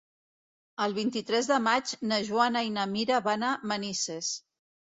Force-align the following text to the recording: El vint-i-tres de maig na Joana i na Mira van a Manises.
El 0.85 0.95
vint-i-tres 0.97 1.49
de 1.51 1.59
maig 1.67 1.93
na 2.13 2.19
Joana 2.31 2.65
i 2.71 2.73
na 2.81 2.89
Mira 2.97 3.23
van 3.29 3.49
a 3.51 3.55
Manises. 3.75 4.35